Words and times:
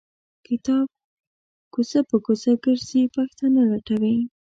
کتاب 0.47 0.87
کوڅه 1.73 1.99
په 2.09 2.15
کوڅه 2.25 2.51
ګرځي 2.63 3.01
پښتانه 3.15 3.61
لټوي. 3.71 4.17